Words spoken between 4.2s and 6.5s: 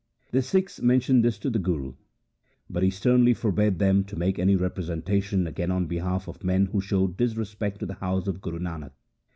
any representation again on behalf of